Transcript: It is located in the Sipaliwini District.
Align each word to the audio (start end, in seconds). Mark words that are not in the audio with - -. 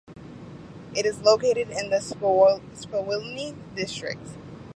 It 0.95 1.05
is 1.05 1.21
located 1.21 1.69
in 1.69 1.91
the 1.91 1.97
Sipaliwini 1.97 3.55
District. 3.75 4.29